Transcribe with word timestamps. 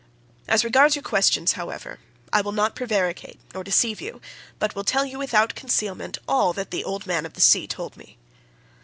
As 0.47 0.63
regards 0.63 0.95
your 0.95 1.03
questions, 1.03 1.51
however, 1.51 1.99
I 2.33 2.41
will 2.41 2.53
not 2.53 2.75
prevaricate 2.75 3.39
nor 3.53 3.63
deceive 3.63 4.01
you, 4.01 4.19
but 4.57 4.73
will 4.73 4.83
tell 4.83 5.05
you 5.05 5.19
without 5.19 5.53
concealment 5.53 6.17
all 6.27 6.53
that 6.53 6.71
the 6.71 6.83
old 6.83 7.05
man 7.05 7.23
of 7.23 7.33
the 7.33 7.39
sea 7.41 7.67
told 7.67 7.95
me. 7.95 8.17